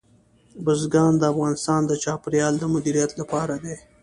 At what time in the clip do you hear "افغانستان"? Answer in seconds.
1.33-1.81